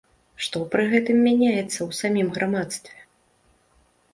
Што 0.43 0.61
пры 0.75 0.85
гэтым 0.93 1.19
мяняецца 1.27 1.75
ў 1.87 1.91
самім 2.01 2.33
грамадстве? 2.39 3.07